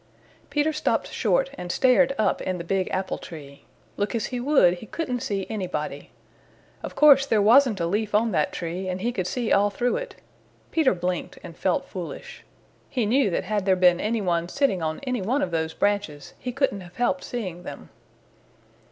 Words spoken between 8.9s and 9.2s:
he